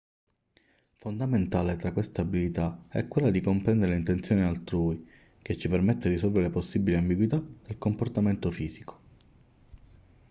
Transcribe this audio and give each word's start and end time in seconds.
fondamentale 0.95 1.75
tra 1.77 1.91
queste 1.91 2.21
abilità 2.21 2.85
è 2.89 3.07
quella 3.07 3.29
di 3.29 3.39
comprendere 3.39 3.91
le 3.91 3.99
intenzioni 3.99 4.41
altrui 4.41 5.07
che 5.43 5.55
ci 5.59 5.69
permette 5.69 6.07
di 6.09 6.15
risolvere 6.15 6.49
possibili 6.49 6.97
ambiguità 6.97 7.37
del 7.37 7.77
comportamento 7.77 8.49
fisico 8.49 8.99